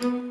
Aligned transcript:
Mm-hmm. 0.00 0.23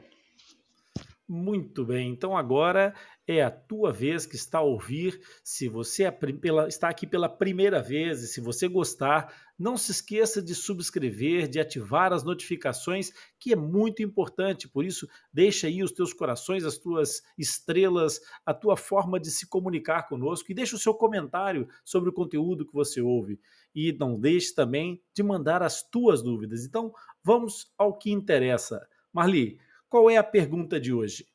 Muito 1.28 1.84
bem, 1.84 2.12
então 2.12 2.38
agora 2.38 2.94
é 3.26 3.42
a 3.42 3.50
tua 3.50 3.92
vez 3.92 4.28
que 4.28 4.36
está 4.36 4.60
a 4.60 4.62
ouvir. 4.62 5.20
Se 5.44 5.68
você 5.68 6.04
é 6.04 6.12
pela, 6.12 6.68
está 6.68 6.88
aqui 6.88 7.08
pela 7.08 7.28
primeira 7.28 7.82
vez 7.82 8.22
e 8.22 8.28
se 8.28 8.40
você 8.40 8.68
gostar, 8.68 9.34
não 9.58 9.76
se 9.76 9.92
esqueça 9.92 10.40
de 10.40 10.54
subscrever, 10.54 11.48
de 11.48 11.60
ativar 11.60 12.14
as 12.14 12.24
notificações, 12.24 13.12
que 13.40 13.54
é 13.54 13.56
muito 13.56 14.04
importante. 14.04 14.68
Por 14.68 14.86
isso, 14.86 15.08
deixa 15.34 15.66
aí 15.66 15.82
os 15.82 15.92
teus 15.92 16.14
corações, 16.14 16.64
as 16.64 16.78
tuas 16.78 17.24
estrelas, 17.36 18.22
a 18.46 18.54
tua 18.54 18.78
forma 18.78 19.20
de 19.20 19.32
se 19.32 19.48
comunicar 19.50 20.08
conosco 20.08 20.52
e 20.52 20.56
deixa 20.56 20.76
o 20.76 20.80
seu 20.80 20.94
comentário 20.94 21.68
sobre 21.84 22.12
o 22.12 22.14
conteúdo 22.14 22.68
que 22.68 22.74
você 22.74 23.02
ouve. 23.02 23.40
E 23.74 23.92
não 23.94 24.20
deixe 24.20 24.54
também 24.54 25.02
de 25.12 25.24
mandar 25.24 25.64
as 25.64 25.82
tuas 25.82 26.22
dúvidas. 26.22 26.64
Então, 26.66 26.94
vamos 27.24 27.74
ao 27.80 27.98
que 27.98 28.12
interessa. 28.12 28.88
Marli, 29.12 29.58
qual 29.90 30.10
é 30.10 30.18
a 30.18 30.24
pergunta 30.24 30.80
de 30.80 30.94
hoje? 30.94 31.26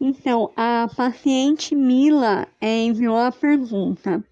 Então, 0.00 0.50
a 0.56 0.88
paciente 0.96 1.74
Mila 1.74 2.48
é, 2.60 2.84
enviou 2.84 3.18
a 3.18 3.30
pergunta. 3.30 4.24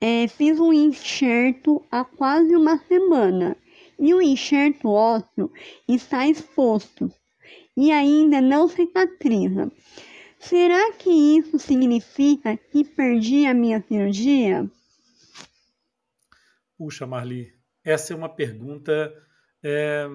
É, 0.00 0.26
fiz 0.26 0.58
um 0.58 0.72
enxerto 0.72 1.84
há 1.90 2.04
quase 2.04 2.54
uma 2.56 2.76
semana 2.78 3.56
e 3.98 4.12
o 4.12 4.20
enxerto 4.20 4.88
ósseo 4.88 5.50
está 5.88 6.26
exposto 6.26 7.10
e 7.76 7.92
ainda 7.92 8.40
não 8.40 8.68
cicatriza. 8.68 9.70
Será 10.38 10.92
que 10.92 11.10
isso 11.10 11.58
significa 11.58 12.56
que 12.56 12.84
perdi 12.84 13.46
a 13.46 13.54
minha 13.54 13.82
cirurgia? 13.82 14.70
Puxa, 16.76 17.06
Marli, 17.06 17.52
essa 17.82 18.12
é 18.12 18.16
uma 18.16 18.28
pergunta 18.28 19.14
é, 19.62 20.06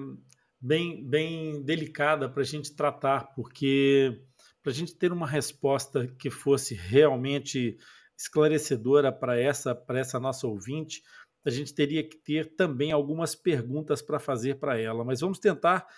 bem, 0.62 1.04
bem 1.04 1.60
delicada 1.62 2.28
para 2.28 2.42
a 2.42 2.46
gente 2.46 2.74
tratar, 2.74 3.34
porque 3.34 4.22
para 4.62 4.70
a 4.70 4.74
gente 4.74 4.94
ter 4.94 5.10
uma 5.12 5.26
resposta 5.26 6.06
que 6.06 6.30
fosse 6.30 6.72
realmente 6.74 7.76
esclarecedora 8.16 9.10
para 9.10 9.38
essa, 9.38 9.76
essa 9.88 10.20
nossa 10.20 10.46
ouvinte, 10.46 11.02
a 11.44 11.50
gente 11.50 11.74
teria 11.74 12.08
que 12.08 12.16
ter 12.16 12.54
também 12.54 12.92
algumas 12.92 13.34
perguntas 13.34 14.00
para 14.00 14.20
fazer 14.20 14.60
para 14.60 14.78
ela. 14.78 15.04
Mas 15.04 15.20
vamos 15.20 15.40
tentar 15.40 15.88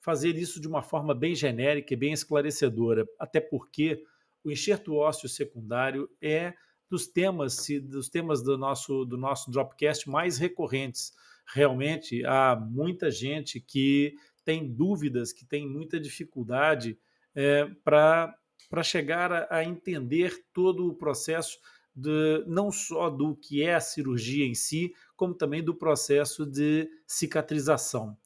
fazer 0.00 0.36
isso 0.36 0.60
de 0.60 0.68
uma 0.68 0.82
forma 0.82 1.12
bem 1.12 1.34
genérica 1.34 1.92
e 1.92 1.96
bem 1.96 2.12
esclarecedora, 2.12 3.04
até 3.18 3.40
porque 3.40 4.04
o 4.44 4.50
enxerto 4.50 4.94
ósseo 4.94 5.28
secundário 5.28 6.08
é 6.20 6.54
dos 6.88 7.06
temas 7.06 7.66
dos 7.84 8.08
temas 8.08 8.42
do 8.42 8.58
nosso 8.58 9.04
do 9.04 9.16
nosso 9.16 9.50
Dropcast 9.50 10.10
mais 10.10 10.36
recorrentes 10.36 11.12
realmente 11.46 12.24
há 12.24 12.56
muita 12.56 13.10
gente 13.10 13.60
que 13.60 14.14
tem 14.44 14.72
dúvidas, 14.72 15.32
que 15.32 15.44
tem 15.44 15.68
muita 15.68 16.00
dificuldade 16.00 16.98
é, 17.34 17.66
para 17.84 18.82
chegar 18.82 19.32
a, 19.32 19.56
a, 19.56 19.64
entender 19.64 20.44
todo 20.52 20.88
o 20.88 20.94
processo, 20.94 21.58
de, 21.94 22.44
não 22.46 22.70
só 22.70 23.08
do 23.10 23.36
que 23.36 23.62
é 23.62 23.74
a 23.74 23.80
cirurgia 23.80 24.44
em 24.44 24.54
si, 24.54 24.92
como 25.16 25.34
também 25.34 25.62
do 25.62 25.74
processo 25.74 26.44
de 26.44 26.88
cicatrização. 27.06 28.16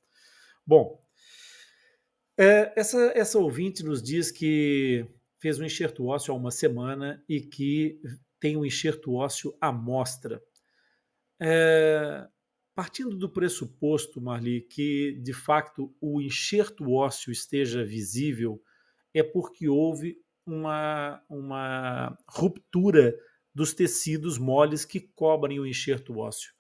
Bom, 0.67 1.01
é, 2.39 2.73
essa, 2.77 3.13
essa 3.15 3.39
ouvinte 3.39 3.83
nos 3.83 4.03
diz 4.03 4.31
que 4.31 5.07
fez 5.39 5.59
um 5.59 5.65
enxerto 5.65 6.07
ósseo 6.07 6.33
há 6.35 6.37
uma 6.37 6.51
semana 6.51 7.23
e 7.29 7.41
que 7.41 8.01
tem 8.39 8.57
um 8.57 8.65
enxerto 8.65 9.15
ósseo 9.15 9.57
à 9.61 9.73
mostra. 9.73 10.43
É, 11.41 12.27
Partindo 12.77 13.17
do 13.17 13.27
pressuposto, 13.27 14.21
Marli, 14.21 14.61
que 14.61 15.19
de 15.23 15.33
facto 15.33 15.97
o 15.99 16.21
enxerto 16.21 16.93
ósseo 16.93 17.33
esteja 17.33 17.83
visível, 17.83 18.63
é 19.15 19.23
porque 19.23 19.67
houve 19.67 20.19
uma, 20.45 21.25
uma 21.27 22.19
ruptura 22.29 23.19
dos 23.55 23.73
tecidos 23.73 24.37
moles 24.37 24.85
que 24.85 25.01
cobrem 25.01 25.59
o 25.59 25.67
enxerto 25.67 26.19
ósseo. 26.19 26.53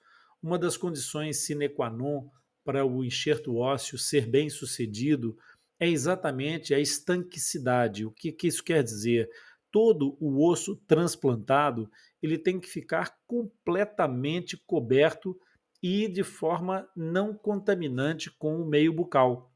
Uma 0.42 0.58
das 0.58 0.78
condições 0.78 1.44
sine 1.44 1.68
qua 1.68 1.90
non 1.90 2.30
para 2.64 2.82
o 2.82 3.04
enxerto 3.04 3.54
ósseo 3.54 3.98
ser 3.98 4.26
bem 4.26 4.48
sucedido 4.48 5.36
é 5.78 5.86
exatamente 5.86 6.72
a 6.72 6.80
estanquicidade. 6.80 8.06
O 8.06 8.10
que, 8.10 8.32
que 8.32 8.46
isso 8.46 8.64
quer 8.64 8.82
dizer? 8.82 9.28
Todo 9.70 10.16
o 10.18 10.48
osso 10.50 10.76
transplantado 10.86 11.90
ele 12.22 12.38
tem 12.38 12.58
que 12.58 12.70
ficar 12.70 13.14
completamente 13.26 14.56
coberto 14.56 15.38
e 15.82 16.08
de 16.08 16.22
forma 16.22 16.88
não 16.96 17.34
contaminante 17.34 18.30
com 18.30 18.60
o 18.60 18.66
meio 18.66 18.92
bucal. 18.92 19.52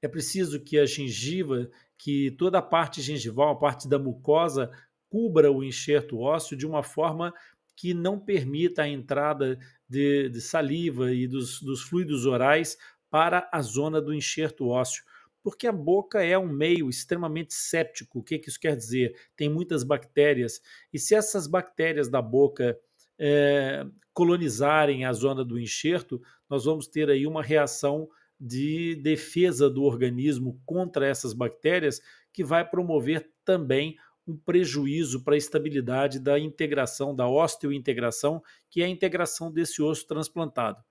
É 0.00 0.08
preciso 0.08 0.62
que 0.62 0.78
a 0.78 0.86
gengiva, 0.86 1.68
que 1.96 2.30
toda 2.32 2.58
a 2.58 2.62
parte 2.62 3.02
gengival, 3.02 3.50
a 3.50 3.58
parte 3.58 3.88
da 3.88 3.98
mucosa, 3.98 4.70
cubra 5.08 5.50
o 5.50 5.64
enxerto 5.64 6.18
ósseo 6.20 6.56
de 6.56 6.66
uma 6.66 6.82
forma 6.82 7.34
que 7.76 7.94
não 7.94 8.18
permita 8.18 8.82
a 8.82 8.88
entrada 8.88 9.58
de, 9.88 10.28
de 10.28 10.40
saliva 10.40 11.12
e 11.12 11.26
dos, 11.26 11.60
dos 11.62 11.82
fluidos 11.82 12.26
orais 12.26 12.76
para 13.10 13.48
a 13.52 13.60
zona 13.62 14.00
do 14.00 14.14
enxerto 14.14 14.68
ósseo 14.68 15.04
porque 15.42 15.66
a 15.66 15.72
boca 15.72 16.22
é 16.22 16.36
um 16.36 16.46
meio 16.46 16.90
extremamente 16.90 17.54
séptico. 17.54 18.18
O 18.18 18.22
que, 18.22 18.38
que 18.38 18.50
isso 18.50 18.60
quer 18.60 18.76
dizer? 18.76 19.14
Tem 19.34 19.48
muitas 19.48 19.82
bactérias, 19.82 20.60
e 20.92 20.98
se 20.98 21.14
essas 21.14 21.46
bactérias 21.46 22.08
da 22.08 22.20
boca 22.20 22.78
é, 23.18 23.86
colonizarem 24.18 25.04
a 25.04 25.12
zona 25.12 25.44
do 25.44 25.60
enxerto, 25.60 26.20
nós 26.50 26.64
vamos 26.64 26.88
ter 26.88 27.08
aí 27.08 27.24
uma 27.24 27.40
reação 27.40 28.08
de 28.40 28.96
defesa 28.96 29.70
do 29.70 29.84
organismo 29.84 30.60
contra 30.66 31.06
essas 31.06 31.32
bactérias, 31.32 32.00
que 32.32 32.42
vai 32.42 32.68
promover 32.68 33.30
também 33.44 33.96
um 34.26 34.36
prejuízo 34.36 35.22
para 35.22 35.34
a 35.34 35.38
estabilidade 35.38 36.18
da 36.18 36.36
integração, 36.36 37.14
da 37.14 37.28
osteointegração, 37.28 38.42
que 38.68 38.82
é 38.82 38.86
a 38.86 38.88
integração 38.88 39.52
desse 39.52 39.80
osso 39.80 40.04
transplantado. 40.04 40.82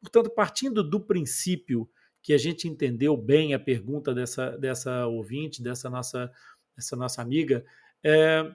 Portanto, 0.00 0.30
partindo 0.30 0.82
do 0.82 0.98
princípio 0.98 1.88
que 2.20 2.32
a 2.32 2.38
gente 2.38 2.66
entendeu 2.66 3.16
bem 3.16 3.54
a 3.54 3.58
pergunta 3.60 4.12
dessa, 4.12 4.50
dessa 4.58 5.06
ouvinte, 5.06 5.62
dessa 5.62 5.88
nossa, 5.88 6.28
dessa 6.76 6.96
nossa 6.96 7.22
amiga, 7.22 7.64
é, 8.04 8.54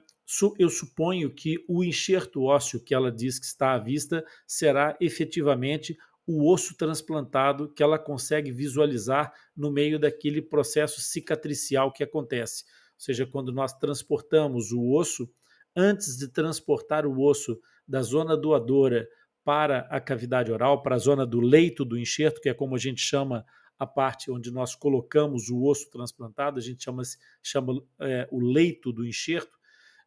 eu 0.58 0.68
suponho 0.68 1.34
que 1.34 1.64
o 1.68 1.82
enxerto 1.82 2.44
ósseo 2.44 2.82
que 2.82 2.94
ela 2.94 3.10
diz 3.10 3.38
que 3.38 3.46
está 3.46 3.72
à 3.72 3.78
vista 3.78 4.24
será 4.46 4.96
efetivamente 5.00 5.96
o 6.26 6.48
osso 6.48 6.76
transplantado 6.76 7.72
que 7.72 7.82
ela 7.82 7.98
consegue 7.98 8.52
visualizar 8.52 9.32
no 9.56 9.72
meio 9.72 9.98
daquele 9.98 10.40
processo 10.40 11.00
cicatricial 11.00 11.92
que 11.92 12.04
acontece. 12.04 12.64
Ou 12.64 13.00
seja, 13.00 13.26
quando 13.26 13.50
nós 13.50 13.72
transportamos 13.72 14.70
o 14.70 14.92
osso, 14.92 15.28
antes 15.76 16.16
de 16.16 16.28
transportar 16.28 17.04
o 17.04 17.20
osso 17.20 17.58
da 17.86 18.02
zona 18.02 18.36
doadora 18.36 19.08
para 19.42 19.80
a 19.90 20.00
cavidade 20.00 20.52
oral, 20.52 20.82
para 20.82 20.94
a 20.94 20.98
zona 20.98 21.26
do 21.26 21.40
leito 21.40 21.84
do 21.84 21.98
enxerto, 21.98 22.40
que 22.40 22.48
é 22.48 22.54
como 22.54 22.76
a 22.76 22.78
gente 22.78 23.00
chama 23.00 23.44
a 23.80 23.86
parte 23.86 24.30
onde 24.30 24.50
nós 24.50 24.74
colocamos 24.74 25.48
o 25.48 25.64
osso 25.64 25.90
transplantado, 25.90 26.58
a 26.58 26.62
gente 26.62 26.84
chama, 26.84 27.02
chama 27.42 27.82
é, 27.98 28.28
o 28.30 28.38
leito 28.38 28.92
do 28.92 29.06
enxerto. 29.06 29.58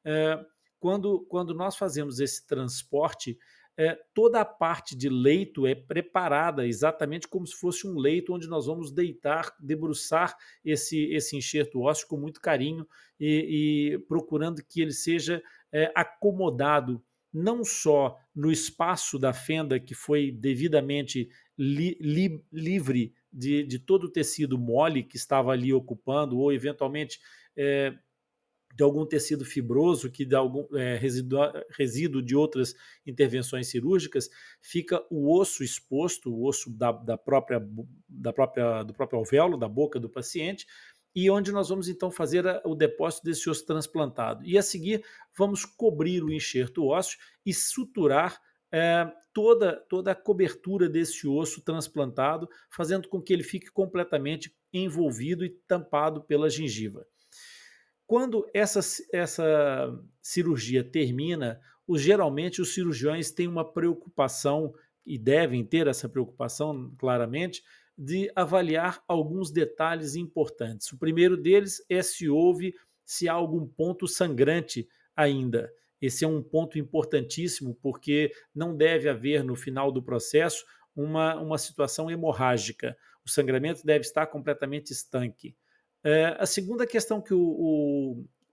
É, 0.06 0.40
quando, 0.80 1.22
quando 1.22 1.56
nós 1.56 1.76
fazemos 1.76 2.20
esse 2.20 2.46
transporte, 2.46 3.36
é, 3.76 3.98
toda 4.14 4.42
a 4.42 4.46
parte 4.46 4.96
de 4.96 5.10
leito 5.10 5.66
é 5.66 5.74
preparada 5.74 6.68
exatamente 6.68 7.28
como 7.28 7.48
se 7.48 7.56
fosse 7.56 7.88
um 7.88 7.98
leito 7.98 8.32
onde 8.32 8.48
nós 8.48 8.68
vamos 8.68 8.92
deitar, 8.92 9.52
debruçar 9.60 10.38
esse, 10.64 11.06
esse 11.12 11.36
enxerto 11.36 11.82
ósseo 11.82 12.08
com 12.08 12.18
muito 12.18 12.40
carinho 12.40 12.88
e, 13.20 13.96
e 13.96 13.98
procurando 14.08 14.64
que 14.64 14.84
ele 14.84 14.94
seja 14.94 15.42
é, 15.72 15.92
acomodado 15.96 17.04
não 17.34 17.64
só 17.64 18.16
no 18.36 18.52
espaço 18.52 19.18
da 19.18 19.34
fenda 19.34 19.80
que 19.80 19.96
foi 19.96 20.32
devidamente 20.32 21.28
li, 21.58 21.98
li, 22.00 22.46
livre 22.52 23.16
de, 23.34 23.64
de, 23.64 23.80
todo 23.80 24.06
o 24.06 24.12
tecido 24.12 24.58
mole 24.58 25.04
que 25.04 25.18
estava 25.18 25.52
ali 25.52 25.74
ocupando, 25.74 26.38
ou 26.38 26.54
eventualmente 26.54 27.20
é, 27.58 27.94
de 28.76 28.84
algum 28.84 29.06
tecido 29.06 29.46
fibroso 29.46 30.10
que 30.10 30.26
dá 30.26 30.40
algum 30.40 30.66
é, 30.76 30.98
resíduo, 30.98 31.40
resíduo 31.78 32.22
de 32.22 32.36
outras 32.36 32.76
intervenções 33.06 33.68
cirúrgicas, 33.68 34.30
fica 34.62 35.04
o 35.10 35.38
osso 35.38 35.64
exposto, 35.64 36.34
o 36.34 36.46
osso 36.46 36.72
da, 36.72 36.92
da, 36.92 37.18
própria, 37.18 37.62
da 38.10 38.34
própria, 38.34 38.84
do 38.84 38.94
próprio 38.94 39.20
alvéolo, 39.20 39.58
da 39.58 39.68
boca 39.68 40.00
do 40.00 40.10
paciente, 40.10 40.66
e 41.16 41.30
onde 41.30 41.52
nós 41.52 41.70
vamos 41.70 41.88
então 41.88 42.10
fazer 42.10 42.44
o 42.66 42.74
depósito 42.74 43.26
desse 43.26 43.48
osso 43.48 43.66
transplantado. 43.66 44.44
E 44.44 44.58
a 44.58 44.64
seguir, 44.64 45.04
vamos 45.38 45.64
cobrir 45.64 46.24
o 46.24 46.34
enxerto 46.34 46.88
ósseo 46.88 47.20
e 47.46 47.54
suturar 47.54 48.42
é, 48.74 49.08
toda, 49.32 49.76
toda 49.88 50.12
a 50.12 50.16
cobertura 50.16 50.90
desse 50.90 51.28
osso 51.28 51.62
transplantado, 51.62 52.50
fazendo 52.72 53.08
com 53.08 53.22
que 53.22 53.32
ele 53.32 53.44
fique 53.44 53.72
completamente 53.72 54.52
envolvido 54.74 55.46
e 55.46 55.50
tampado 55.68 56.24
pela 56.24 56.50
gengiva. 56.50 57.06
Quando 58.08 58.50
essa, 58.52 58.80
essa 59.14 59.96
cirurgia 60.20 60.84
termina, 60.84 61.62
os, 61.88 62.02
geralmente 62.02 62.62
os 62.62 62.74
cirurgiões 62.74 63.30
têm 63.30 63.48
uma 63.48 63.64
preocupação, 63.64 64.74
e 65.06 65.18
devem 65.18 65.64
ter 65.64 65.86
essa 65.86 66.10
preocupação 66.10 66.92
claramente, 66.98 67.62
de 67.96 68.32
avaliar 68.36 69.04
alguns 69.08 69.52
detalhes 69.52 70.16
importantes. 70.16 70.92
O 70.92 70.98
primeiro 70.98 71.38
deles 71.38 71.84
é 71.88 72.02
se 72.02 72.28
houve, 72.28 72.74
se 73.06 73.30
há 73.30 73.34
algum 73.34 73.68
ponto 73.68 74.08
sangrante 74.08 74.88
ainda. 75.16 75.72
Esse 76.04 76.26
é 76.26 76.28
um 76.28 76.44
ponto 76.44 76.78
importantíssimo, 76.78 77.74
porque 77.82 78.30
não 78.54 78.76
deve 78.76 79.08
haver 79.08 79.42
no 79.42 79.56
final 79.56 79.90
do 79.90 80.04
processo 80.04 80.66
uma, 80.94 81.40
uma 81.40 81.58
situação 81.58 82.12
hemorrágica. 82.12 82.98
O 83.26 83.30
sangramento 83.30 83.86
deve 83.86 84.02
estar 84.02 84.28
completamente 84.28 84.92
estanque. 84.92 85.56
É, 86.04 86.36
a 86.38 86.46
segunda 86.46 86.86
questão 86.86 87.22
que 87.22 87.34
o, 87.34 87.40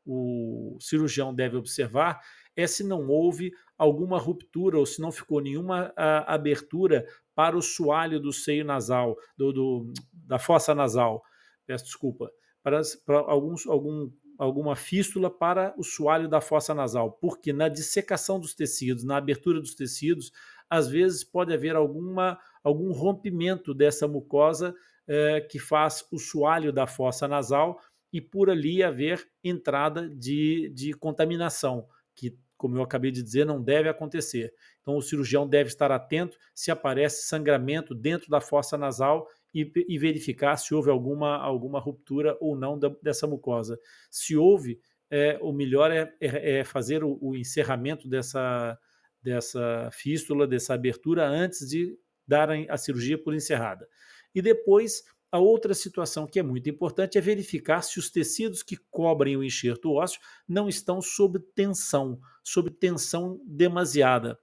o, 0.06 0.76
o 0.76 0.78
cirurgião 0.80 1.34
deve 1.34 1.56
observar 1.56 2.20
é 2.54 2.68
se 2.68 2.84
não 2.84 3.08
houve 3.08 3.52
alguma 3.76 4.16
ruptura 4.16 4.78
ou 4.78 4.86
se 4.86 5.00
não 5.00 5.10
ficou 5.10 5.40
nenhuma 5.40 5.92
a, 5.96 6.32
abertura 6.32 7.04
para 7.34 7.56
o 7.56 7.62
soalho 7.62 8.20
do 8.20 8.32
seio 8.32 8.64
nasal, 8.64 9.16
do, 9.36 9.52
do, 9.52 9.92
da 10.12 10.38
fossa 10.38 10.72
nasal. 10.72 11.20
Peço 11.66 11.86
desculpa. 11.86 12.30
Para, 12.62 12.80
para 13.04 13.18
alguns, 13.18 13.66
algum, 13.66 14.08
alguma 14.44 14.74
fístula 14.74 15.30
para 15.30 15.74
o 15.76 15.84
soalho 15.84 16.26
da 16.26 16.40
fossa 16.40 16.72
nasal, 16.72 17.12
porque 17.12 17.52
na 17.52 17.68
dissecação 17.68 18.40
dos 18.40 18.54
tecidos, 18.54 19.04
na 19.04 19.18
abertura 19.18 19.60
dos 19.60 19.74
tecidos, 19.74 20.32
às 20.68 20.88
vezes 20.88 21.22
pode 21.22 21.52
haver 21.52 21.76
alguma, 21.76 22.38
algum 22.64 22.90
rompimento 22.90 23.74
dessa 23.74 24.08
mucosa 24.08 24.74
eh, 25.06 25.42
que 25.42 25.58
faz 25.58 26.06
o 26.10 26.18
soalho 26.18 26.72
da 26.72 26.86
fossa 26.86 27.28
nasal 27.28 27.78
e 28.10 28.18
por 28.18 28.48
ali 28.48 28.82
haver 28.82 29.28
entrada 29.44 30.08
de, 30.08 30.70
de 30.74 30.94
contaminação, 30.94 31.86
que 32.14 32.38
como 32.60 32.76
eu 32.76 32.82
acabei 32.82 33.10
de 33.10 33.22
dizer, 33.22 33.46
não 33.46 33.62
deve 33.62 33.88
acontecer. 33.88 34.52
Então, 34.82 34.94
o 34.94 35.00
cirurgião 35.00 35.48
deve 35.48 35.70
estar 35.70 35.90
atento 35.90 36.36
se 36.54 36.70
aparece 36.70 37.26
sangramento 37.26 37.94
dentro 37.94 38.28
da 38.28 38.38
fossa 38.38 38.76
nasal 38.76 39.26
e, 39.54 39.72
e 39.88 39.98
verificar 39.98 40.58
se 40.58 40.74
houve 40.74 40.90
alguma, 40.90 41.38
alguma 41.38 41.80
ruptura 41.80 42.36
ou 42.38 42.54
não 42.54 42.78
da, 42.78 42.90
dessa 43.02 43.26
mucosa. 43.26 43.78
Se 44.10 44.36
houve, 44.36 44.78
é, 45.10 45.38
o 45.40 45.54
melhor 45.54 45.90
é, 45.90 46.14
é, 46.20 46.58
é 46.58 46.64
fazer 46.64 47.02
o, 47.02 47.16
o, 47.22 47.34
encerramento 47.34 48.06
dessa, 48.06 48.78
dessa 49.22 49.88
fístula, 49.90 50.46
dessa 50.46 50.74
abertura, 50.74 51.26
antes 51.26 51.66
de 51.66 51.98
dar 52.28 52.50
a 52.68 52.76
cirurgia 52.76 53.16
por 53.16 53.34
encerrada. 53.34 53.88
E 54.34 54.42
depois 54.42 55.02
a 55.32 55.38
outra 55.38 55.74
situação 55.74 56.26
que 56.26 56.38
é 56.38 56.42
muito 56.42 56.68
importante 56.68 57.16
é 57.16 57.20
verificar 57.20 57.82
se 57.82 57.98
os 57.98 58.10
tecidos 58.10 58.62
que 58.62 58.76
cobrem 58.90 59.36
o 59.36 59.44
enxerto 59.44 59.92
ósseo 59.92 60.20
não 60.48 60.68
estão 60.68 61.00
sob 61.00 61.38
tensão, 61.54 62.20
sob 62.42 62.70
tensão 62.70 63.40
demasiada. 63.46 64.38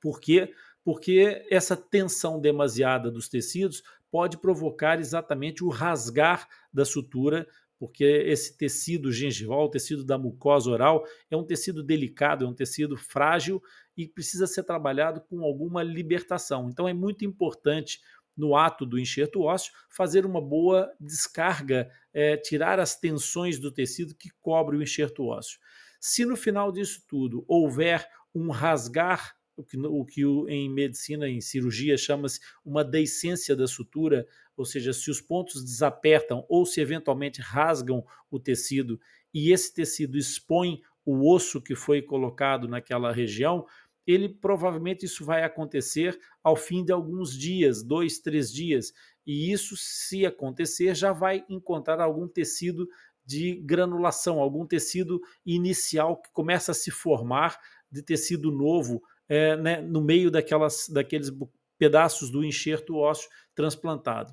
Por 0.00 0.20
quê? 0.20 0.52
Porque 0.84 1.46
essa 1.50 1.76
tensão 1.76 2.40
demasiada 2.40 3.10
dos 3.10 3.28
tecidos 3.28 3.82
pode 4.10 4.38
provocar 4.38 5.00
exatamente 5.00 5.64
o 5.64 5.68
rasgar 5.68 6.48
da 6.72 6.84
sutura, 6.84 7.46
porque 7.78 8.04
esse 8.04 8.56
tecido 8.56 9.12
gengival, 9.12 9.64
o 9.64 9.70
tecido 9.70 10.04
da 10.04 10.16
mucosa 10.16 10.70
oral, 10.70 11.04
é 11.30 11.36
um 11.36 11.44
tecido 11.44 11.82
delicado, 11.82 12.44
é 12.44 12.48
um 12.48 12.54
tecido 12.54 12.96
frágil 12.96 13.62
e 13.96 14.06
precisa 14.06 14.46
ser 14.46 14.62
trabalhado 14.62 15.20
com 15.22 15.42
alguma 15.42 15.82
libertação. 15.82 16.70
Então 16.70 16.88
é 16.88 16.94
muito 16.94 17.24
importante 17.24 18.00
no 18.36 18.54
ato 18.54 18.84
do 18.84 18.98
enxerto 18.98 19.42
ósseo, 19.42 19.72
fazer 19.88 20.26
uma 20.26 20.40
boa 20.40 20.92
descarga, 21.00 21.90
é, 22.12 22.36
tirar 22.36 22.78
as 22.78 22.98
tensões 22.98 23.58
do 23.58 23.72
tecido 23.72 24.14
que 24.14 24.30
cobre 24.40 24.76
o 24.76 24.82
enxerto 24.82 25.24
ósseo. 25.24 25.58
Se 26.00 26.24
no 26.24 26.36
final 26.36 26.70
disso 26.70 27.02
tudo 27.08 27.44
houver 27.48 28.06
um 28.34 28.50
rasgar, 28.50 29.34
o 29.56 29.64
que, 29.64 29.78
o 29.78 30.04
que 30.04 30.22
em 30.48 30.68
medicina, 30.68 31.26
em 31.28 31.40
cirurgia, 31.40 31.96
chama-se 31.96 32.40
uma 32.62 32.84
deiscência 32.84 33.56
da 33.56 33.66
sutura, 33.66 34.26
ou 34.54 34.66
seja, 34.66 34.92
se 34.92 35.10
os 35.10 35.20
pontos 35.20 35.64
desapertam 35.64 36.44
ou 36.48 36.66
se 36.66 36.80
eventualmente 36.80 37.40
rasgam 37.40 38.04
o 38.30 38.38
tecido 38.38 39.00
e 39.32 39.52
esse 39.52 39.74
tecido 39.74 40.18
expõe 40.18 40.82
o 41.04 41.32
osso 41.32 41.62
que 41.62 41.74
foi 41.74 42.02
colocado 42.02 42.66
naquela 42.66 43.12
região, 43.12 43.64
ele 44.06 44.28
provavelmente 44.28 45.04
isso 45.04 45.24
vai 45.24 45.42
acontecer 45.42 46.18
ao 46.42 46.54
fim 46.54 46.84
de 46.84 46.92
alguns 46.92 47.36
dias, 47.36 47.82
dois, 47.82 48.18
três 48.18 48.52
dias. 48.52 48.92
E 49.26 49.50
isso, 49.52 49.74
se 49.76 50.24
acontecer, 50.24 50.94
já 50.94 51.12
vai 51.12 51.44
encontrar 51.48 52.00
algum 52.00 52.28
tecido 52.28 52.88
de 53.24 53.56
granulação, 53.56 54.38
algum 54.38 54.64
tecido 54.64 55.20
inicial 55.44 56.16
que 56.16 56.30
começa 56.32 56.70
a 56.70 56.74
se 56.74 56.92
formar 56.92 57.58
de 57.90 58.02
tecido 58.02 58.52
novo 58.52 59.02
é, 59.28 59.56
né, 59.56 59.80
no 59.80 60.00
meio 60.00 60.30
daquelas, 60.30 60.88
daqueles 60.88 61.32
pedaços 61.76 62.30
do 62.30 62.44
enxerto 62.44 62.96
ósseo 62.96 63.28
transplantado. 63.54 64.32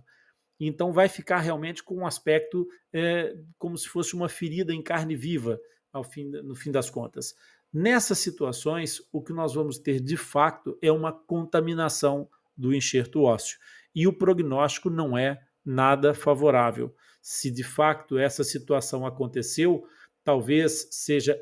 Então 0.59 0.93
vai 0.93 1.09
ficar 1.09 1.39
realmente 1.39 1.83
com 1.83 1.95
um 1.95 2.05
aspecto 2.05 2.67
é, 2.93 3.35
como 3.57 3.77
se 3.77 3.87
fosse 3.87 4.15
uma 4.15 4.29
ferida 4.29 4.73
em 4.73 4.81
carne 4.81 5.15
viva, 5.15 5.59
ao 5.91 6.03
fim, 6.03 6.25
no 6.25 6.55
fim 6.55 6.71
das 6.71 6.89
contas. 6.89 7.35
Nessas 7.73 8.19
situações, 8.19 9.01
o 9.11 9.19
que 9.19 9.33
nós 9.33 9.55
vamos 9.55 9.79
ter 9.79 9.99
de 9.99 10.15
fato 10.15 10.77
é 10.79 10.91
uma 10.91 11.11
contaminação 11.11 12.29
do 12.55 12.71
enxerto 12.73 13.23
ósseo. 13.23 13.57
E 13.95 14.05
o 14.05 14.13
prognóstico 14.13 14.91
não 14.91 15.17
é 15.17 15.41
nada 15.65 16.13
favorável. 16.13 16.93
Se 17.19 17.49
de 17.49 17.63
fato 17.63 18.17
essa 18.17 18.43
situação 18.43 19.07
aconteceu, 19.07 19.83
talvez 20.23 20.87
seja 20.91 21.39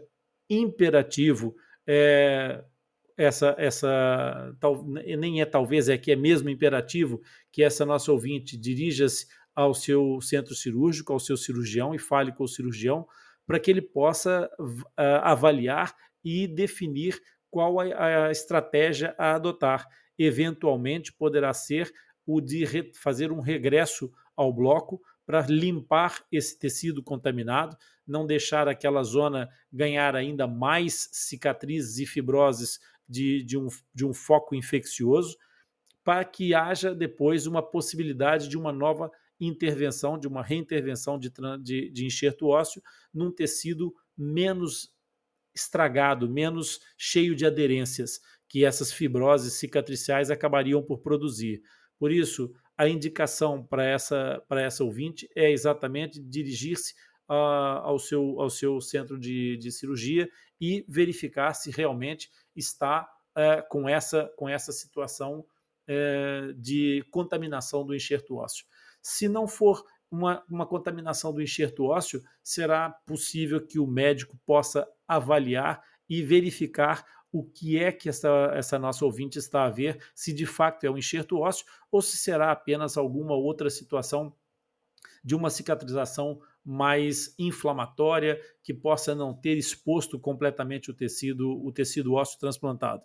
imperativo 0.50 1.54
é, 1.86 2.64
essa, 3.18 3.54
essa 3.58 4.56
tal, 4.60 4.86
nem 4.86 5.42
é 5.42 5.46
talvez, 5.46 5.90
é 5.90 5.98
que 5.98 6.12
é 6.12 6.16
mesmo 6.16 6.50
imperativo 6.50 7.22
que 7.52 7.62
essa 7.62 7.86
nossa 7.86 8.12
ouvinte 8.12 8.58
dirija-se 8.58 9.28
ao 9.54 9.74
seu 9.74 10.22
centro 10.22 10.56
cirúrgico, 10.56 11.12
ao 11.12 11.20
seu 11.20 11.36
cirurgião 11.36 11.94
e 11.94 12.00
fale 12.00 12.32
com 12.32 12.46
o 12.46 12.48
cirurgião 12.48 13.06
para 13.46 13.60
que 13.60 13.70
ele 13.70 13.82
possa 13.82 14.50
uh, 14.60 14.86
avaliar 15.24 15.94
e 16.24 16.48
definir 16.48 17.20
qual 17.50 17.80
a, 17.80 18.28
a, 18.28 18.32
estratégia 18.32 19.14
a 19.18 19.36
adotar. 19.36 19.88
Eventualmente 20.18 21.12
poderá 21.14 21.54
ser 21.54 21.92
o 22.26 22.40
de 22.40 22.66
fazer 22.94 23.32
um 23.32 23.42
regresso 23.42 24.12
ao 24.36 24.54
bloco 24.54 25.02
para 25.26 25.42
limpar 25.48 26.26
esse 26.32 26.58
tecido 26.58 27.04
contaminado, 27.04 27.78
não 28.08 28.26
deixar 28.26 28.68
aquela 28.68 29.04
zona 29.04 29.50
ganhar 29.72 30.16
ainda 30.16 30.48
mais 30.48 31.10
cicatrizes 31.12 32.00
e 32.00 32.06
fibroses 32.06 32.80
de, 33.08 33.44
de, 33.44 33.58
um, 33.58 33.68
de 33.94 34.06
um 34.06 34.14
foco 34.14 34.56
infeccioso, 34.56 35.38
para 36.04 36.26
que 36.26 36.54
haja 36.54 36.96
depois 36.96 37.46
uma 37.46 37.62
possibilidade 37.62 38.48
de 38.48 38.58
uma 38.58 38.72
nova 38.72 39.12
intervenção, 39.40 40.18
de 40.18 40.28
uma 40.28 40.44
reintervenção 40.44 41.18
de, 41.18 41.32
de, 41.62 41.90
de 41.90 42.06
enxerto 42.06 42.48
ósseo 42.48 42.82
num 43.14 43.32
tecido 43.32 43.94
menos 44.18 44.91
estragado, 45.54 46.30
menos 46.30 46.80
cheio 46.98 47.36
de 47.36 47.46
aderências 47.46 48.20
que 48.48 48.66
essas 48.66 48.92
fibroses 48.92 49.54
cicatriciais 49.54 50.30
acabariam 50.30 50.84
por 50.84 51.00
produzir. 51.00 51.62
Por 51.98 52.12
isso, 52.12 52.52
a 52.78 52.88
indicação 52.88 53.64
para 53.64 53.86
essa, 53.86 54.44
para 54.48 54.62
essa 54.62 54.84
ouvinte 54.84 55.30
é 55.36 55.52
exatamente 55.52 56.20
dirigir-se 56.20 56.94
ao, 57.28 57.98
seu, 57.98 58.42
ao 58.42 58.50
seu 58.50 58.82
centro 58.82 59.18
de, 59.18 59.56
de 59.58 59.72
cirurgia 59.72 60.30
e 60.60 60.84
verificar 60.88 61.54
se 61.54 61.72
realmente 61.72 62.30
está 62.56 63.08
é, 63.36 63.62
com, 63.62 63.88
essa, 63.88 64.30
com 64.36 64.50
essa 64.50 64.72
situação 64.72 65.46
é, 65.88 66.54
de 66.58 67.06
contaminação 67.10 67.86
do 67.86 67.96
enxerto 67.96 68.36
ósseo. 68.36 68.66
Se 69.02 69.30
não 69.30 69.48
for 69.48 69.86
uma, 70.10 70.44
uma 70.50 70.66
contaminação 70.66 71.34
do 71.34 71.42
enxerto 71.42 71.86
ósseo, 71.86 72.22
será 72.44 72.90
possível 73.06 73.66
que 73.66 73.80
o 73.80 73.88
médico 73.88 74.38
possa 74.46 74.86
avaliar 75.16 75.84
e 76.10 76.22
verificar 76.22 77.06
o 77.32 77.44
que 77.44 77.80
é 77.80 77.92
que 77.92 78.10
essa, 78.10 78.52
essa 78.54 78.78
nossa 78.78 79.06
ouvinte 79.06 79.40
está 79.40 79.64
a 79.64 79.70
ver, 79.70 80.04
se 80.14 80.34
de 80.34 80.46
fato 80.46 80.84
é 80.86 80.92
um 80.92 80.98
enxerto 80.98 81.40
ósseo 81.40 81.66
ou 81.90 82.02
se 82.02 82.18
será 82.18 82.52
apenas 82.52 82.98
alguma 82.98 83.34
outra 83.34 83.70
situação 83.70 84.36
de 85.24 85.36
uma 85.36 85.50
cicatrização 85.50 86.42
mais 86.64 87.34
inflamatória, 87.40 88.40
que 88.64 88.74
possa 88.74 89.16
não 89.16 89.34
ter 89.34 89.58
exposto 89.58 90.20
completamente 90.20 90.92
o 90.92 90.94
tecido, 90.94 91.64
o 91.64 91.72
tecido 91.72 92.14
ósseo 92.14 92.40
transplantado. 92.40 93.04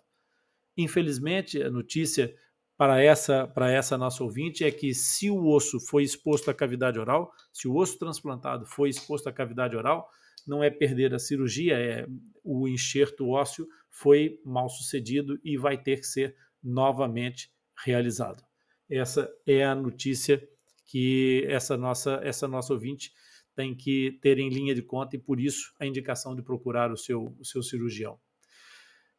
Infelizmente, 0.75 1.61
a 1.61 1.71
notícia 1.71 2.35
para 2.77 3.01
essa, 3.01 3.47
para 3.47 3.71
essa 3.71 3.97
nossa 3.97 4.23
ouvinte 4.23 4.63
é 4.63 4.69
que 4.69 4.93
se 4.93 5.31
o 5.31 5.47
osso 5.47 5.79
foi 5.79 6.03
exposto 6.03 6.51
à 6.51 6.53
cavidade 6.53 6.99
oral, 6.99 7.31
se 7.51 7.67
o 7.67 7.75
osso 7.75 7.97
transplantado 7.97 8.65
foi 8.65 8.89
exposto 8.89 9.27
à 9.27 9.33
cavidade 9.33 9.75
oral, 9.75 10.07
não 10.47 10.63
é 10.63 10.69
perder 10.69 11.13
a 11.13 11.19
cirurgia, 11.19 11.77
é 11.77 12.07
o 12.43 12.67
enxerto 12.67 13.27
ósseo 13.29 13.67
foi 13.89 14.39
mal 14.45 14.69
sucedido 14.69 15.39
e 15.43 15.57
vai 15.57 15.77
ter 15.81 15.99
que 15.99 16.07
ser 16.07 16.35
novamente 16.63 17.51
realizado. 17.83 18.43
Essa 18.89 19.29
é 19.45 19.65
a 19.65 19.75
notícia 19.75 20.41
que 20.85 21.43
essa 21.47 21.75
nossa 21.75 22.21
essa 22.23 22.47
nossa 22.47 22.73
ouvinte 22.73 23.11
tem 23.55 23.75
que 23.75 24.19
ter 24.21 24.37
em 24.37 24.49
linha 24.49 24.75
de 24.75 24.83
conta 24.83 25.15
e 25.15 25.19
por 25.19 25.39
isso 25.39 25.73
a 25.79 25.85
indicação 25.85 26.35
de 26.35 26.43
procurar 26.43 26.91
o 26.91 26.95
seu, 26.95 27.35
o 27.39 27.43
seu 27.43 27.63
cirurgião. 27.63 28.19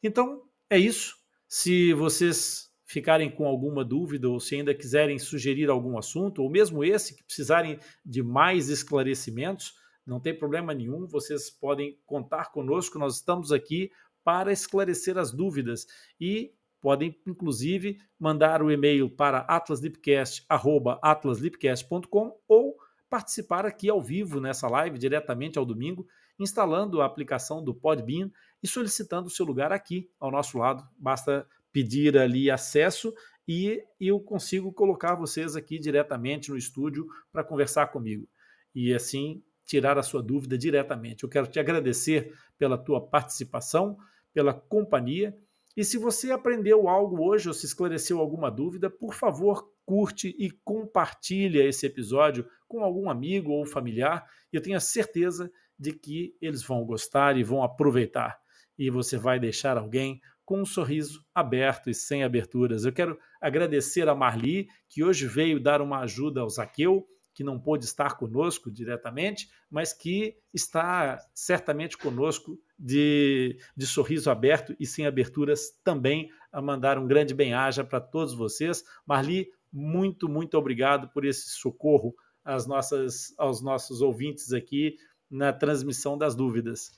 Então, 0.01 0.45
é 0.71 0.79
isso. 0.79 1.17
Se 1.49 1.93
vocês 1.93 2.69
ficarem 2.87 3.31
com 3.31 3.47
alguma 3.47 3.85
dúvida 3.85 4.29
ou 4.29 4.39
se 4.39 4.55
ainda 4.55 4.73
quiserem 4.75 5.19
sugerir 5.19 5.69
algum 5.69 5.99
assunto, 5.99 6.41
ou 6.43 6.49
mesmo 6.49 6.85
esse 6.85 7.17
que 7.17 7.25
precisarem 7.25 7.81
de 8.07 8.23
mais 8.23 8.69
esclarecimentos, 8.69 9.75
não 10.09 10.19
tem 10.19 10.37
problema 10.37 10.73
nenhum, 10.73 11.07
vocês 11.07 11.51
podem 11.51 12.01
contar 12.07 12.51
conosco, 12.51 12.99
nós 12.99 13.17
estamos 13.17 13.53
aqui 13.53 13.91
para 14.25 14.51
esclarecer 14.51 15.19
as 15.19 15.31
dúvidas 15.31 15.87
e 16.19 16.55
podem 16.81 17.15
inclusive 17.27 17.99
mandar 18.19 18.63
o 18.63 18.71
e-mail 18.71 19.11
para 19.11 19.41
atlaslipcast@atlaslipcast.com 19.41 22.41
ou 22.49 22.79
participar 23.11 23.67
aqui 23.67 23.91
ao 23.91 24.03
vivo 24.03 24.41
nessa 24.41 24.67
live, 24.69 24.99
diretamente 24.99 25.59
ao 25.59 25.67
domingo, 25.67 26.07
instalando 26.39 27.03
a 27.03 27.07
aplicação 27.07 27.63
do 27.63 27.75
Podbean 27.75 28.31
e 28.63 28.69
solicitando 28.69 29.29
o 29.29 29.31
seu 29.31 29.45
lugar 29.45 29.73
aqui 29.73 30.11
ao 30.19 30.31
nosso 30.31 30.57
lado. 30.57 30.83
Basta 30.99 31.47
pedir 31.73 32.17
ali 32.17 32.51
acesso 32.51 33.13
e 33.47 33.85
eu 34.01 34.19
consigo 34.21 34.73
colocar 34.73 35.15
vocês 35.15 35.55
aqui 35.57 35.79
diretamente 35.79 36.49
no 36.51 36.57
estúdio 36.57 37.07
para 37.33 37.45
conversar 37.45 37.89
comigo. 37.89 38.27
E 38.75 38.95
assim 38.95 39.43
tirar 39.69 39.99
a 39.99 40.03
sua 40.03 40.23
dúvida 40.23 40.57
diretamente. 40.57 41.23
Eu 41.23 41.29
quero 41.29 41.47
te 41.47 41.61
agradecer 41.61 42.33
pela 42.57 42.79
tua 42.79 43.07
participação, 43.07 43.99
pela 44.33 44.55
companhia. 44.55 45.37
E 45.77 45.85
se 45.85 45.99
você 45.99 46.33
aprendeu 46.33 46.89
algo 46.89 47.23
hoje 47.23 47.49
ou 47.49 47.55
se 47.55 47.67
esclareceu 47.67 48.19
alguma 48.19 48.51
dúvida, 48.51 48.89
por 48.89 49.15
favor, 49.15 49.71
curte 49.85 50.35
e 50.39 50.51
compartilha 50.65 51.63
esse 51.63 51.85
episódio 51.85 52.49
com 52.67 52.83
algum 52.83 53.11
amigo 53.11 53.53
ou 53.53 53.67
familiar. 53.67 54.27
Eu 54.51 54.63
tenho 54.63 54.77
a 54.77 54.81
certeza 54.81 55.53
de 55.79 55.93
que 55.93 56.35
eles 56.41 56.63
vão 56.63 56.85
gostar 56.85 57.37
e 57.37 57.45
vão 57.45 57.63
aproveitar. 57.63 58.39
E 58.79 58.91
você 58.91 59.19
vai 59.19 59.39
deixar 59.39 59.77
alguém 59.77 60.19
com 60.47 60.63
um 60.63 60.67
sorriso 60.67 61.23
aberto 61.35 61.91
e 61.91 61.95
sem 61.95 62.25
aberturas. 62.25 62.87
Eu 62.87 62.93
quero 62.93 63.19
agradecer 63.39 64.09
a 64.09 64.15
Marli, 64.15 64.67
que 64.89 65.05
hoje 65.05 65.27
veio 65.27 65.61
dar 65.61 65.83
uma 65.83 66.01
ajuda 66.01 66.41
ao 66.41 66.49
Zaqueu, 66.49 67.07
que 67.39 67.45
não 67.45 67.57
pôde 67.57 67.85
estar 67.85 68.17
conosco 68.17 68.69
diretamente, 68.69 69.49
mas 69.71 69.93
que 69.93 70.37
está 70.53 71.25
certamente 71.33 71.97
conosco 71.97 72.59
de, 72.77 73.61
de 73.77 73.87
sorriso 73.87 74.29
aberto 74.29 74.75
e 74.81 74.85
sem 74.85 75.07
aberturas 75.07 75.71
também, 75.85 76.33
a 76.51 76.61
mandar 76.61 76.99
um 76.99 77.07
grande 77.07 77.33
bem-aja 77.35 77.85
para 77.85 78.01
todos 78.01 78.35
vocês. 78.35 78.83
Marli, 79.07 79.53
muito, 79.73 80.29
muito 80.29 80.59
obrigado 80.59 81.11
por 81.11 81.25
esse 81.25 81.51
socorro 81.51 82.13
às 82.45 82.67
nossas, 82.67 83.33
aos 83.39 83.63
nossos 83.63 84.03
ouvintes 84.03 84.53
aqui 84.53 84.97
na 85.31 85.53
transmissão 85.53 86.19
das 86.19 86.35
dúvidas. 86.35 86.91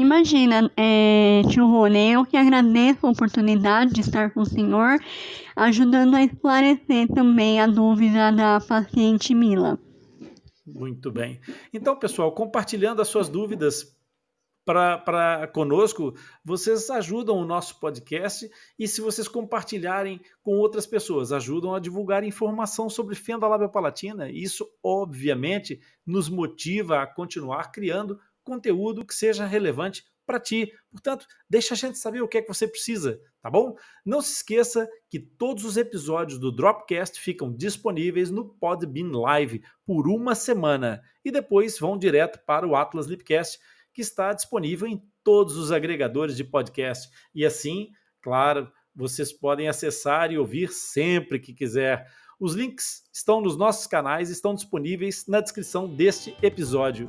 Imagina, 0.00 0.72
é, 0.78 1.42
tio 1.50 1.66
Rony, 1.66 2.12
eu 2.12 2.24
que 2.24 2.34
agradeço 2.34 3.06
a 3.06 3.10
oportunidade 3.10 3.92
de 3.92 4.00
estar 4.00 4.32
com 4.32 4.40
o 4.40 4.46
senhor, 4.46 4.98
ajudando 5.54 6.14
a 6.14 6.22
esclarecer 6.22 7.06
também 7.08 7.60
a 7.60 7.66
dúvida 7.66 8.32
da 8.32 8.58
paciente 8.66 9.34
Mila. 9.34 9.78
Muito 10.66 11.12
bem. 11.12 11.38
Então, 11.70 11.94
pessoal, 11.98 12.32
compartilhando 12.32 13.02
as 13.02 13.08
suas 13.08 13.28
dúvidas 13.28 13.94
para 14.64 15.48
conosco, 15.52 16.14
vocês 16.42 16.88
ajudam 16.88 17.36
o 17.36 17.44
nosso 17.44 17.78
podcast 17.78 18.48
e 18.78 18.88
se 18.88 19.02
vocês 19.02 19.28
compartilharem 19.28 20.18
com 20.42 20.52
outras 20.52 20.86
pessoas, 20.86 21.30
ajudam 21.30 21.74
a 21.74 21.80
divulgar 21.80 22.24
informação 22.24 22.88
sobre 22.88 23.14
fenda 23.14 23.46
labiopalatina. 23.46 24.30
Isso, 24.30 24.66
obviamente, 24.82 25.78
nos 26.06 26.30
motiva 26.30 27.02
a 27.02 27.06
continuar 27.06 27.70
criando 27.70 28.18
conteúdo 28.50 29.06
que 29.06 29.14
seja 29.14 29.46
relevante 29.46 30.04
para 30.26 30.40
ti. 30.40 30.72
Portanto, 30.90 31.24
deixa 31.48 31.74
a 31.74 31.76
gente 31.76 31.98
saber 31.98 32.20
o 32.20 32.26
que 32.26 32.38
é 32.38 32.42
que 32.42 32.48
você 32.48 32.66
precisa, 32.66 33.20
tá 33.40 33.48
bom? 33.48 33.76
Não 34.04 34.20
se 34.20 34.32
esqueça 34.32 34.88
que 35.08 35.20
todos 35.20 35.64
os 35.64 35.76
episódios 35.76 36.36
do 36.40 36.50
Dropcast 36.50 37.20
ficam 37.20 37.52
disponíveis 37.52 38.28
no 38.28 38.44
Podbean 38.44 39.12
Live 39.12 39.62
por 39.86 40.08
uma 40.08 40.34
semana 40.34 41.00
e 41.24 41.30
depois 41.30 41.78
vão 41.78 41.96
direto 41.96 42.40
para 42.44 42.66
o 42.66 42.74
Atlas 42.74 43.06
Lipcast 43.06 43.60
que 43.92 44.00
está 44.00 44.32
disponível 44.32 44.88
em 44.88 45.00
todos 45.22 45.56
os 45.56 45.70
agregadores 45.70 46.36
de 46.36 46.42
podcast. 46.42 47.08
E 47.32 47.46
assim, 47.46 47.90
claro, 48.20 48.68
vocês 48.94 49.32
podem 49.32 49.68
acessar 49.68 50.32
e 50.32 50.38
ouvir 50.38 50.70
sempre 50.72 51.38
que 51.38 51.54
quiser. 51.54 52.04
Os 52.38 52.54
links 52.54 53.04
estão 53.12 53.40
nos 53.40 53.56
nossos 53.56 53.86
canais, 53.86 54.28
estão 54.28 54.54
disponíveis 54.54 55.26
na 55.28 55.40
descrição 55.40 55.88
deste 55.88 56.36
episódio. 56.42 57.08